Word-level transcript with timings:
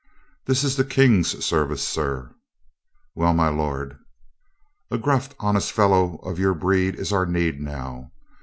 "This 0.47 0.63
is 0.63 0.77
the 0.77 0.83
King's 0.83 1.45
service, 1.45 1.87
sir." 1.87 2.33
"Well, 3.13 3.35
my 3.35 3.49
lord." 3.49 3.99
"A 4.89 4.97
gruff, 4.97 5.29
honest 5.39 5.71
fellow 5.71 6.15
of 6.23 6.39
your 6.39 6.55
breed 6.55 6.95
is 6.95 7.13
our 7.13 7.27
need 7.27 7.59
now. 7.61 8.11